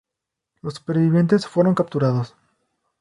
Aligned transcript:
Los 0.63 0.73
supervivientes 0.73 1.45
fueron 1.45 1.75
capturados. 1.75 2.35